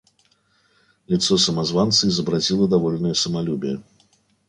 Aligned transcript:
Лицо 1.05 1.37
самозванца 1.37 2.07
изобразило 2.07 2.67
довольное 2.67 3.13
самолюбие. 3.13 3.83